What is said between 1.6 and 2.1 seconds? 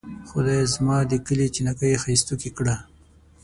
ګۍ